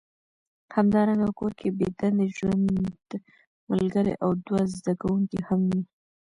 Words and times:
همدارنګه 0.75 1.29
کور 1.39 1.51
کې 1.59 1.67
بې 1.77 1.87
دندې 1.99 2.27
ژوند 2.37 2.69
ملګری 3.69 4.13
او 4.23 4.29
دوه 4.45 4.61
زده 4.75 4.93
کوونکي 5.01 5.39
هم 5.47 5.61
وي 5.69 5.81